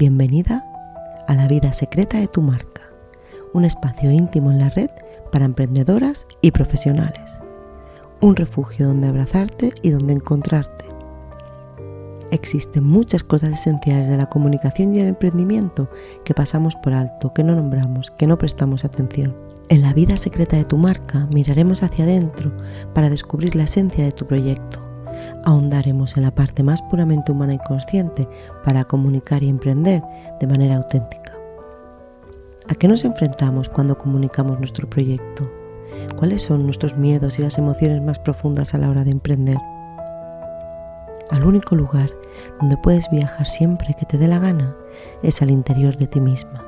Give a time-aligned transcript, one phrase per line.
[0.00, 0.64] Bienvenida
[1.26, 2.82] a la vida secreta de tu marca,
[3.52, 4.90] un espacio íntimo en la red
[5.32, 7.40] para emprendedoras y profesionales,
[8.20, 10.84] un refugio donde abrazarte y donde encontrarte.
[12.30, 15.90] Existen muchas cosas esenciales de la comunicación y el emprendimiento
[16.24, 19.36] que pasamos por alto, que no nombramos, que no prestamos atención.
[19.68, 22.56] En la vida secreta de tu marca miraremos hacia adentro
[22.94, 24.87] para descubrir la esencia de tu proyecto
[25.44, 28.28] ahondaremos en la parte más puramente humana y consciente
[28.64, 30.02] para comunicar y emprender
[30.40, 31.32] de manera auténtica.
[32.68, 35.50] ¿A qué nos enfrentamos cuando comunicamos nuestro proyecto?
[36.16, 39.56] ¿Cuáles son nuestros miedos y las emociones más profundas a la hora de emprender?
[41.30, 42.10] Al único lugar
[42.60, 44.76] donde puedes viajar siempre que te dé la gana
[45.22, 46.64] es al interior de ti misma.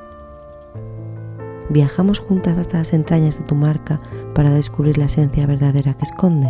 [1.70, 4.00] Viajamos juntas hasta las entrañas de tu marca
[4.34, 6.48] para descubrir la esencia verdadera que esconde.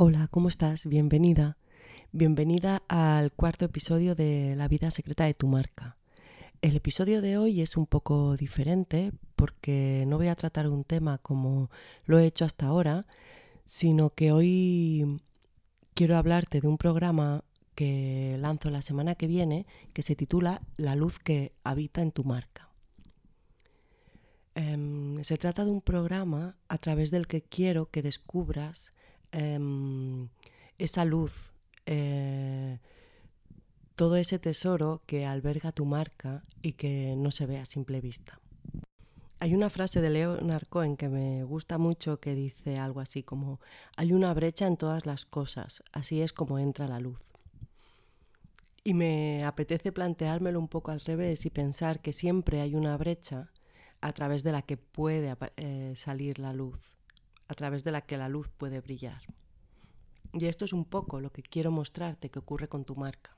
[0.00, 0.86] Hola, ¿cómo estás?
[0.86, 1.56] Bienvenida.
[2.12, 5.96] Bienvenida al cuarto episodio de La vida secreta de tu marca.
[6.62, 11.18] El episodio de hoy es un poco diferente porque no voy a tratar un tema
[11.18, 11.68] como
[12.04, 13.06] lo he hecho hasta ahora,
[13.64, 15.20] sino que hoy
[15.94, 17.42] quiero hablarte de un programa
[17.74, 22.22] que lanzo la semana que viene que se titula La luz que habita en tu
[22.22, 22.68] marca.
[24.54, 28.92] Em, se trata de un programa a través del que quiero que descubras
[29.32, 30.28] Em,
[30.78, 31.52] esa luz,
[31.86, 32.78] eh,
[33.96, 38.40] todo ese tesoro que alberga tu marca y que no se ve a simple vista.
[39.40, 43.60] Hay una frase de Leonard Cohen que me gusta mucho que dice algo así como,
[43.96, 47.20] hay una brecha en todas las cosas, así es como entra la luz.
[48.82, 53.52] Y me apetece planteármelo un poco al revés y pensar que siempre hay una brecha
[54.00, 56.97] a través de la que puede eh, salir la luz
[57.48, 59.22] a través de la que la luz puede brillar.
[60.32, 63.36] Y esto es un poco lo que quiero mostrarte que ocurre con tu marca.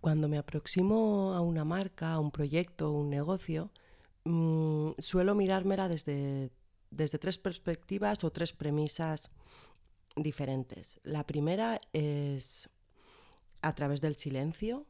[0.00, 3.70] Cuando me aproximo a una marca, a un proyecto, un negocio,
[4.24, 6.50] mm, suelo mirármela desde,
[6.90, 9.30] desde tres perspectivas o tres premisas
[10.16, 11.00] diferentes.
[11.04, 12.68] La primera es
[13.62, 14.86] a través del silencio,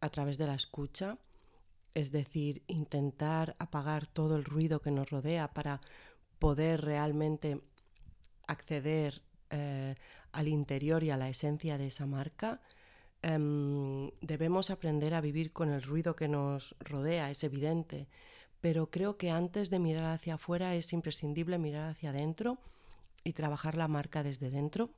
[0.00, 1.18] a través de la escucha,
[1.94, 5.80] es decir, intentar apagar todo el ruido que nos rodea para
[6.38, 7.60] poder realmente
[8.46, 9.94] acceder eh,
[10.32, 12.60] al interior y a la esencia de esa marca,
[13.22, 18.08] em, debemos aprender a vivir con el ruido que nos rodea, es evidente,
[18.60, 22.58] pero creo que antes de mirar hacia afuera es imprescindible mirar hacia adentro
[23.24, 24.90] y trabajar la marca desde dentro.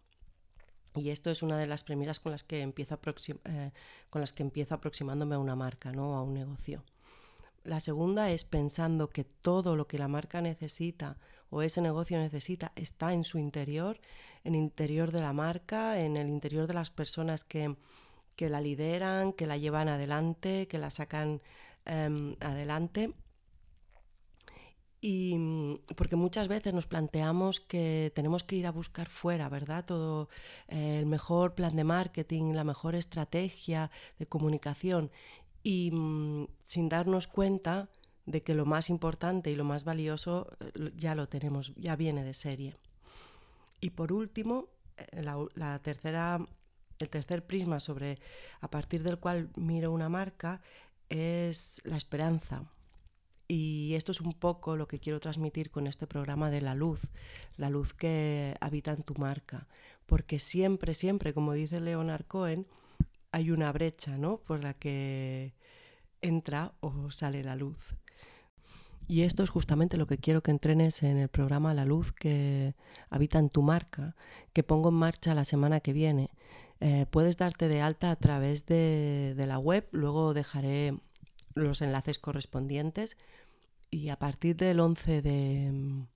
[0.95, 2.99] Y esto es una de las premisas con las que empiezo,
[3.45, 3.71] eh,
[4.11, 6.17] con las que empiezo aproximándome a una marca, ¿no?
[6.17, 6.83] a un negocio.
[7.63, 11.19] La segunda es pensando que todo lo que la marca necesita
[11.51, 14.01] o ese negocio necesita está en su interior,
[14.45, 17.77] en el interior de la marca, en el interior de las personas que,
[18.39, 21.43] la lideran, que la llevan adelante, que la sacan
[21.85, 23.15] em, adelante.
[25.03, 29.85] Y mm, porque muchas veces nos planteamos que tenemos que ir a buscar fuera, ¿verdad?
[29.85, 30.29] Todo
[30.69, 35.11] eh, el mejor plan de marketing, la mejor estrategia de comunicación
[35.63, 37.89] y mm, sin darnos cuenta
[38.27, 42.25] de que lo más importante y lo más valioso eh, ya lo tenemos, ya viene
[42.25, 42.77] de serie.
[43.81, 46.39] Y por último, eh, la, tercera,
[46.99, 48.19] el tercer prisma sobre
[48.61, 50.61] a partir del cual miro una marca
[51.09, 52.65] es la esperanza.
[53.49, 57.01] Y esto es un poco lo que quiero transmitir con este programa de la luz,
[57.57, 59.67] la luz que habita en tu marca.
[60.07, 62.69] Porque siempre, siempre, como dice Leonard Cohen,
[63.33, 64.39] hay una brecha, ¿no?
[64.39, 65.55] Por la que
[66.21, 67.97] entra o sale la luz.
[69.11, 72.77] Y esto es justamente lo que quiero que entrenes en el programa La Luz que
[73.09, 74.15] habita en tu marca,
[74.53, 76.31] que pongo en marcha la semana que viene.
[76.79, 80.97] Eh, puedes darte de alta a través de, la web, luego dejaré
[81.55, 83.17] los enlaces correspondientes
[83.91, 86.07] y a partir del 11 de,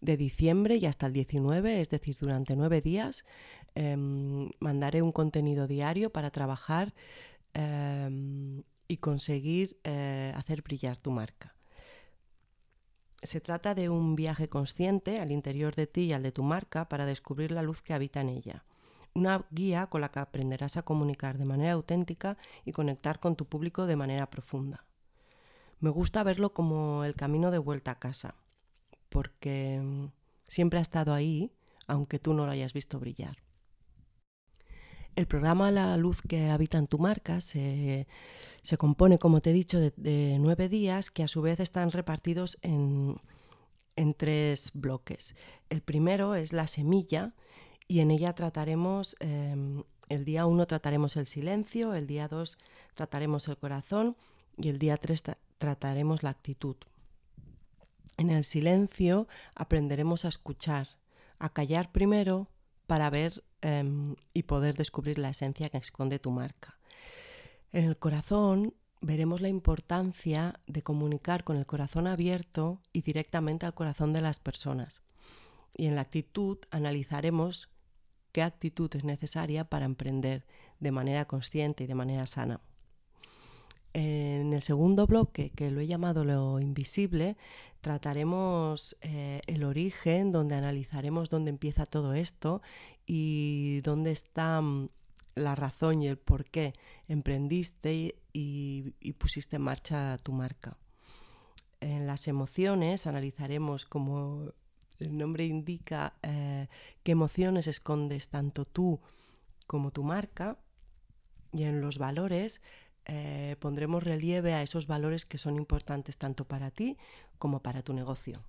[0.00, 3.24] de diciembre y hasta el 19, es decir, durante nueve días,
[3.74, 6.92] Em, mandaré un contenido diario para trabajar
[7.54, 11.54] em, y conseguir eh, hacer brillar tu marca.
[13.22, 16.88] Se trata de un viaje consciente al interior de ti y al de tu marca
[16.88, 18.64] para descubrir la luz que habita en ella.
[19.14, 23.46] Una guía con la que aprenderás a comunicar de manera auténtica y conectar con tu
[23.46, 24.84] público de manera profunda.
[25.80, 28.36] Me gusta verlo como el camino de vuelta a casa,
[29.10, 30.10] porque em,
[30.48, 31.52] siempre ha estado ahí,
[31.86, 33.36] aunque tú no lo hayas visto brillar.
[35.16, 38.06] El programa La luz que habita en tu marca se,
[38.78, 43.20] compone, como te he dicho, de, nueve días que a su vez están repartidos en,
[44.16, 45.34] tres bloques.
[45.68, 47.34] El primero es la semilla
[47.86, 52.56] y en ella trataremos, em, el día uno trataremos el silencio, el día dos
[52.94, 54.16] trataremos el corazón
[54.56, 55.22] y el día tres
[55.58, 56.76] trataremos la actitud.
[58.16, 60.88] En el silencio aprenderemos a escuchar,
[61.38, 62.48] a callar primero
[62.86, 66.78] para ver Em, y poder descubrir la esencia que esconde tu marca.
[67.72, 73.74] En el corazón veremos la importancia de comunicar con el corazón abierto y directamente al
[73.74, 75.02] corazón de las personas.
[75.76, 77.68] Y en la actitud analizaremos
[78.32, 80.46] qué actitud es necesaria para emprender
[80.78, 82.62] de manera consciente y de manera sana.
[83.92, 87.36] En el segundo bloque, que lo he llamado lo invisible,
[87.80, 92.62] trataremos eh, el origen, donde analizaremos dónde empieza todo esto
[93.06, 94.90] y dónde está mm,
[95.34, 96.74] la razón y el por qué
[97.08, 100.76] emprendiste y, pusiste en marcha tu marca.
[101.80, 104.52] En las emociones analizaremos, como
[105.00, 106.68] el nombre indica, eh,
[107.02, 109.00] qué emociones escondes tanto tú
[109.66, 110.58] como tu marca.
[111.52, 112.60] Y en los valores
[113.12, 116.96] eh, pondremos relieve a esos valores que son importantes tanto para ti
[117.38, 118.44] como para tu negocio.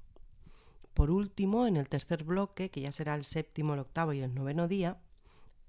[0.93, 4.35] Por último, en el tercer bloque, que ya será el séptimo, el octavo y el
[4.35, 4.99] noveno día,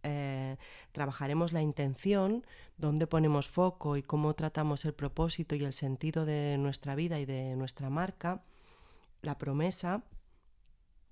[0.03, 0.59] eh,
[0.93, 2.45] trabajaremos la intención,
[2.77, 7.25] dónde ponemos foco y cómo tratamos el propósito y el sentido de nuestra vida y
[7.25, 8.43] de nuestra marca,
[9.23, 10.05] la promesa,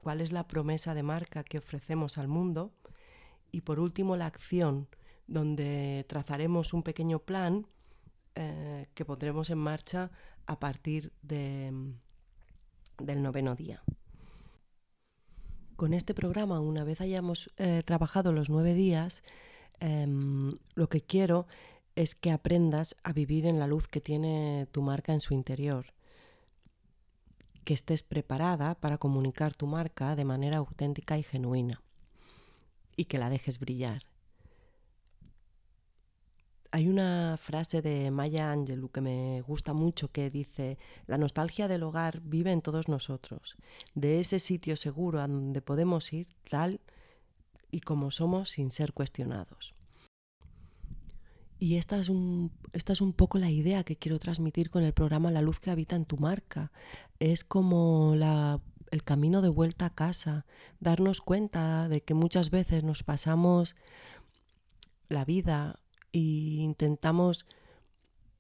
[0.03, 2.75] cuál es la promesa de marca que ofrecemos al mundo
[3.53, 4.87] y por último la acción,
[5.31, 7.67] donde trazaremos un pequeño plan
[8.35, 10.11] eh, que pondremos en marcha
[10.47, 11.95] a partir del
[12.99, 13.83] noveno día.
[15.77, 19.23] Con este programa, una vez hayamos eh, trabajado los nueve días,
[19.79, 21.47] em, lo que quiero
[21.95, 25.95] es que aprendas a vivir en la luz que tiene tu marca en su interior,
[27.65, 31.83] que estés preparada para comunicar tu marca de manera auténtica y genuina
[32.97, 34.10] y que la dejes brillar.
[36.73, 41.83] Hay una frase de Maya Angelou que me gusta mucho que dice, la nostalgia del
[41.83, 43.57] hogar vive en todos nosotros,
[43.95, 46.81] de ese sitio seguro a donde podemos ir tal
[47.73, 49.75] y como somos sin ser cuestionados.
[51.59, 54.95] Y esta es, un, esta es un poco la idea que quiero transmitir con el
[54.95, 56.73] programa La luz que habita en tu marca.
[57.19, 60.47] Es como la, el camino de vuelta a casa,
[60.79, 63.77] darnos cuenta de que muchas veces nos pasamos
[65.11, 65.81] la vida
[66.13, 67.47] y intentamos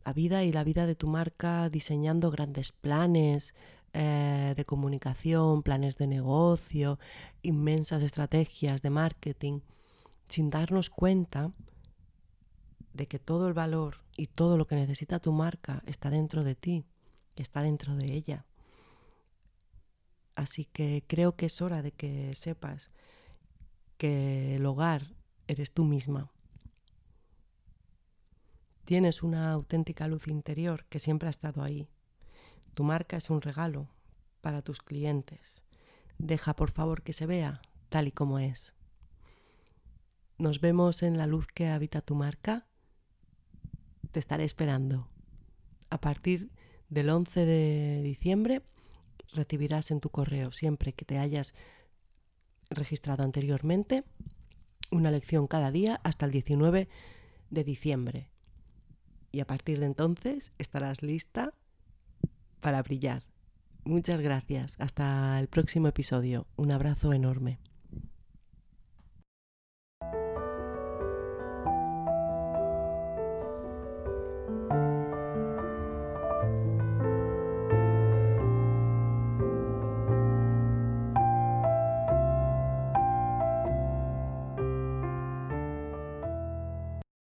[0.05, 3.55] la vida y la vida de tu marca diseñando grandes planes
[3.93, 6.99] eh, de comunicación, planes de negocio,
[7.43, 9.61] inmensas estrategias de marketing,
[10.29, 11.53] sin darnos cuenta
[12.93, 16.55] de que todo el valor y todo lo que necesita tu marca está dentro de
[16.55, 16.85] ti,
[17.37, 18.47] está dentro de ella.
[20.35, 22.91] Así que creo que es hora de que sepas
[23.99, 25.15] que el hogar
[25.47, 26.31] eres tú misma
[28.91, 31.89] Tienes una auténtica luz interior que siempre ha estado ahí.
[32.75, 33.89] Tu marca es un regalo
[34.41, 35.63] para tus clientes.
[36.19, 38.75] Deja por favor que se vea tal y como es.
[40.39, 42.67] Nos vemos en la luz que habita tu marca.
[44.11, 45.09] Te estaré esperando.
[45.89, 46.51] A partir
[46.89, 48.63] del 11 de diciembre
[49.33, 51.55] recibirás en tu correo, siempre que te hayas
[52.71, 54.03] registrado anteriormente,
[54.91, 56.89] una lección cada día hasta el 19
[57.51, 58.33] de diciembre
[59.33, 61.55] y a partir de entonces estarás lista
[62.61, 63.23] para brillar.
[63.85, 64.77] Muchas gracias.
[64.79, 66.47] Hasta el próximo episodio.
[66.57, 67.59] Un abrazo enorme.